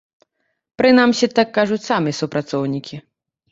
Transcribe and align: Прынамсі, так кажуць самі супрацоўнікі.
Прынамсі, 0.83 1.29
так 1.41 1.53
кажуць 1.59 1.81
самі 1.89 2.17
супрацоўнікі. 2.23 2.95